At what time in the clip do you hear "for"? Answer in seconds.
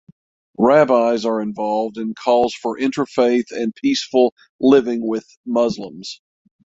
2.55-2.75